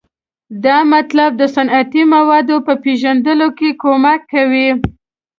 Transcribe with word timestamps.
دا 0.63 0.77
مطالب 0.91 1.31
د 1.37 1.43
صنعتي 1.55 2.03
موادو 2.13 2.55
په 2.67 2.73
پیژندلو 2.83 3.47
کې 3.57 3.69
کومک 3.83 4.21
کوي. 4.33 4.67